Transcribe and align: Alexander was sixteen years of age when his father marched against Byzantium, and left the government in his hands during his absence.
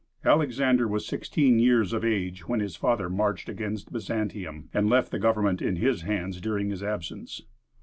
Alexander 0.25 0.87
was 0.87 1.05
sixteen 1.05 1.59
years 1.59 1.93
of 1.93 2.03
age 2.03 2.47
when 2.47 2.59
his 2.59 2.75
father 2.75 3.07
marched 3.07 3.47
against 3.47 3.93
Byzantium, 3.93 4.67
and 4.73 4.89
left 4.89 5.11
the 5.11 5.19
government 5.19 5.61
in 5.61 5.75
his 5.75 6.01
hands 6.01 6.41
during 6.41 6.71
his 6.71 6.81
absence. 6.81 7.43